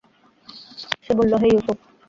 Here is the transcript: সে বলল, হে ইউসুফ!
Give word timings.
সে 1.03 1.11
বলল, 1.19 1.33
হে 1.41 1.47
ইউসুফ! 1.51 1.77